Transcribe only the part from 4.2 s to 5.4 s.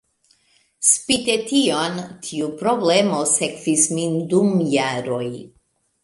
dum jaroj.